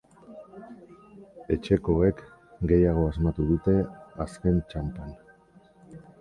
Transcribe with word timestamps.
Etxekoek 1.55 2.23
gehiago 2.71 3.03
asmatu 3.11 3.47
dute 3.51 3.77
azken 4.27 4.59
txanpan. 4.73 5.15